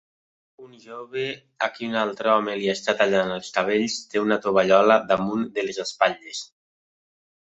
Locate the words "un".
0.67-0.71, 1.89-1.97